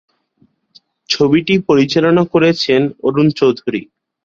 [1.09, 3.81] ছবিটি পরিচালনা করছেন অরুণ চৌধুরী।